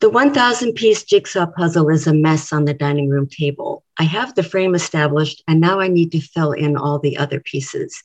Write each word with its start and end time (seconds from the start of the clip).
The 0.00 0.10
1,000 0.10 0.74
piece 0.74 1.02
jigsaw 1.02 1.46
puzzle 1.46 1.88
is 1.88 2.06
a 2.06 2.14
mess 2.14 2.52
on 2.52 2.66
the 2.66 2.74
dining 2.74 3.08
room 3.08 3.26
table. 3.26 3.82
I 4.00 4.04
have 4.04 4.34
the 4.34 4.44
frame 4.44 4.76
established, 4.76 5.42
and 5.48 5.60
now 5.60 5.80
I 5.80 5.88
need 5.88 6.12
to 6.12 6.20
fill 6.20 6.52
in 6.52 6.76
all 6.76 7.00
the 7.00 7.16
other 7.16 7.40
pieces. 7.40 8.00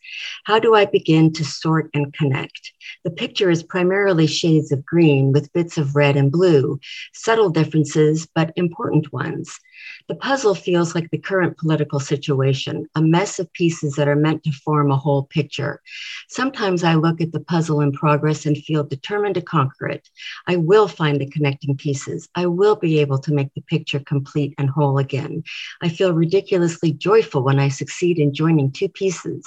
How 0.45 0.57
do 0.57 0.73
I 0.73 0.85
begin 0.85 1.31
to 1.33 1.45
sort 1.45 1.91
and 1.93 2.11
connect? 2.13 2.73
The 3.03 3.11
picture 3.11 3.51
is 3.51 3.61
primarily 3.61 4.25
shades 4.25 4.71
of 4.71 4.85
green 4.85 5.31
with 5.31 5.53
bits 5.53 5.77
of 5.77 5.95
red 5.95 6.17
and 6.17 6.31
blue, 6.31 6.79
subtle 7.13 7.51
differences, 7.51 8.27
but 8.33 8.53
important 8.55 9.13
ones. 9.13 9.59
The 10.07 10.15
puzzle 10.15 10.55
feels 10.55 10.95
like 10.95 11.09
the 11.11 11.17
current 11.17 11.57
political 11.57 11.99
situation, 11.99 12.87
a 12.95 13.01
mess 13.01 13.39
of 13.39 13.51
pieces 13.53 13.95
that 13.95 14.07
are 14.07 14.15
meant 14.15 14.43
to 14.43 14.51
form 14.51 14.91
a 14.91 14.97
whole 14.97 15.23
picture. 15.23 15.81
Sometimes 16.27 16.83
I 16.83 16.95
look 16.95 17.21
at 17.21 17.31
the 17.31 17.39
puzzle 17.39 17.81
in 17.81 17.91
progress 17.91 18.45
and 18.45 18.57
feel 18.57 18.83
determined 18.83 19.35
to 19.35 19.41
conquer 19.41 19.87
it. 19.87 20.09
I 20.47 20.57
will 20.57 20.87
find 20.87 21.19
the 21.19 21.29
connecting 21.29 21.77
pieces. 21.77 22.27
I 22.35 22.47
will 22.47 22.75
be 22.75 22.99
able 22.99 23.19
to 23.19 23.33
make 23.33 23.53
the 23.53 23.61
picture 23.61 23.99
complete 23.99 24.53
and 24.57 24.69
whole 24.69 24.97
again. 24.97 25.43
I 25.83 25.89
feel 25.89 26.13
ridiculously 26.13 26.93
joyful 26.93 27.43
when 27.43 27.59
I 27.59 27.67
succeed 27.67 28.17
in 28.17 28.33
joining 28.33 28.71
two 28.71 28.87
pieces. 28.87 29.45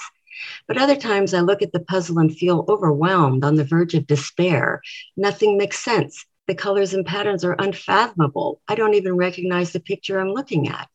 But 0.67 0.77
other 0.77 0.95
times 0.95 1.33
I 1.33 1.39
look 1.39 1.63
at 1.63 1.71
the 1.71 1.79
puzzle 1.79 2.19
and 2.19 2.35
feel 2.35 2.63
overwhelmed 2.69 3.43
on 3.43 3.55
the 3.55 3.63
verge 3.63 3.95
of 3.95 4.05
despair. 4.05 4.81
Nothing 5.17 5.57
makes 5.57 5.79
sense. 5.79 6.25
The 6.47 6.53
colors 6.53 6.93
and 6.93 7.03
patterns 7.05 7.43
are 7.43 7.55
unfathomable. 7.57 8.61
I 8.67 8.75
don't 8.75 8.93
even 8.93 9.17
recognize 9.17 9.71
the 9.71 9.79
picture 9.79 10.19
I'm 10.19 10.31
looking 10.31 10.67
at. 10.67 10.87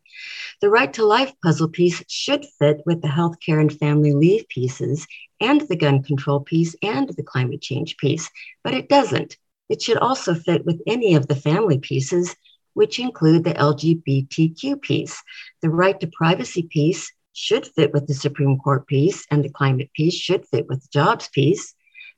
The 0.61 0.71
right 0.71 0.93
to 0.95 1.05
life 1.05 1.33
puzzle 1.43 1.69
piece 1.69 2.05
should 2.09 2.47
fit 2.61 2.83
with 2.87 3.03
the 3.03 3.09
healthcare 3.09 3.61
and 3.61 3.77
family 3.77 4.12
leave 4.12 4.47
pieces 4.49 5.09
and 5.41 5.61
the 5.62 5.77
gun 5.77 6.05
control 6.05 6.39
piece 6.39 6.77
and 6.83 7.09
the 7.09 7.25
climate 7.25 7.61
change 7.61 7.97
piece, 7.97 8.31
but 8.62 8.75
it 8.75 8.89
doesn't. 8.89 9.37
It 9.69 9.83
should 9.83 9.97
also 9.97 10.34
fit 10.34 10.65
with 10.65 10.81
any 10.87 11.17
of 11.17 11.27
the 11.27 11.34
family 11.34 11.79
pieces, 11.79 12.37
which 12.75 12.98
include 12.98 13.45
the 13.45 13.55
LGBTQ 13.55 14.81
piece. 14.81 15.23
The 15.61 15.70
right 15.70 15.98
to 16.01 16.06
privacy 16.06 16.62
piece 16.65 17.12
should 17.33 17.67
fit 17.67 17.92
with 17.92 18.06
the 18.06 18.15
Supreme 18.15 18.59
Court 18.59 18.87
piece, 18.87 19.27
and 19.31 19.45
the 19.45 19.48
climate 19.48 19.91
piece 19.95 20.15
should 20.15 20.47
fit 20.48 20.67
with 20.69 20.83
the 20.83 20.89
jobs 20.93 21.28
piece. 21.28 21.75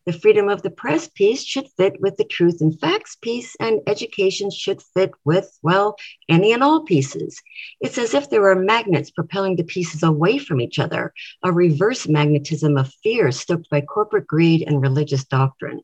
The 0.06 0.12
freedom 0.12 0.50
of 0.50 0.60
the 0.60 0.70
press 0.70 1.08
piece 1.08 1.42
should 1.42 1.66
fit 1.78 1.98
with 1.98 2.18
the 2.18 2.24
truth 2.24 2.60
and 2.60 2.78
facts 2.78 3.16
piece, 3.16 3.56
and 3.58 3.80
education 3.86 4.50
should 4.50 4.82
fit 4.82 5.12
with, 5.24 5.58
well, 5.62 5.96
any 6.28 6.52
and 6.52 6.62
all 6.62 6.82
pieces. 6.82 7.40
It's 7.80 7.96
as 7.96 8.12
if 8.12 8.28
there 8.28 8.42
were 8.42 8.54
magnets 8.54 9.10
propelling 9.10 9.56
the 9.56 9.64
pieces 9.64 10.02
away 10.02 10.36
from 10.36 10.60
each 10.60 10.78
other, 10.78 11.14
a 11.42 11.50
reverse 11.50 12.06
magnetism 12.06 12.76
of 12.76 12.92
fear 13.02 13.32
stoked 13.32 13.70
by 13.70 13.80
corporate 13.80 14.26
greed 14.26 14.62
and 14.66 14.82
religious 14.82 15.24
doctrine. 15.24 15.80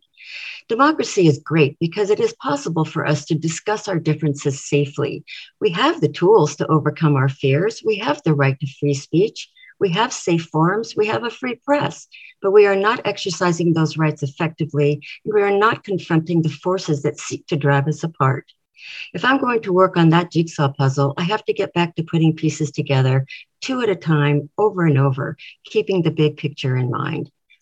Democracy 0.68 1.26
is 1.26 1.38
great 1.38 1.76
because 1.80 2.10
it 2.10 2.20
is 2.20 2.32
possible 2.34 2.84
for 2.84 3.06
us 3.06 3.24
to 3.24 3.34
discuss 3.34 3.88
our 3.88 3.98
differences 3.98 4.64
safely. 4.68 5.24
We 5.60 5.70
have 5.70 6.00
the 6.00 6.08
tools 6.08 6.56
to 6.56 6.66
overcome 6.68 7.16
our 7.16 7.28
fears. 7.28 7.82
We 7.84 7.98
have 7.98 8.22
the 8.24 8.34
right 8.34 8.58
to 8.60 8.66
free 8.78 8.94
speech. 8.94 9.48
We 9.80 9.88
have 9.92 10.12
safe 10.12 10.44
forums, 10.52 10.94
we 10.94 11.06
have 11.06 11.24
a 11.24 11.30
free 11.30 11.54
press, 11.54 12.06
but 12.42 12.50
we 12.50 12.66
are 12.66 12.76
not 12.76 13.00
exercising 13.06 13.72
those 13.72 13.96
rights 13.96 14.22
effectively, 14.22 15.00
and 15.24 15.32
we 15.32 15.40
are 15.40 15.56
not 15.56 15.84
confronting 15.84 16.42
the 16.42 16.50
forces 16.50 17.02
that 17.02 17.18
seek 17.18 17.46
to 17.46 17.56
drive 17.56 17.88
us 17.88 18.04
apart. 18.04 18.52
If 19.14 19.24
I'm 19.24 19.38
going 19.38 19.62
to 19.62 19.72
work 19.72 19.96
on 19.96 20.10
that 20.10 20.30
jigsaw 20.30 20.72
puzzle, 20.72 21.14
I 21.16 21.22
have 21.22 21.44
to 21.46 21.54
get 21.54 21.72
back 21.72 21.96
to 21.96 22.02
putting 22.02 22.36
pieces 22.36 22.70
together 22.70 23.26
two 23.62 23.80
at 23.80 23.88
a 23.88 23.96
time, 23.96 24.50
over 24.58 24.84
and 24.84 24.98
over, 24.98 25.36
keeping 25.64 26.02
the 26.02 26.10
big 26.10 26.36
picture 26.36 26.76
in 26.76 26.90
mind. 26.90 27.30